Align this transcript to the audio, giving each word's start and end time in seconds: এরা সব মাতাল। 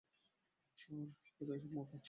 এরা 1.41 1.55
সব 1.61 1.71
মাতাল। 1.75 1.99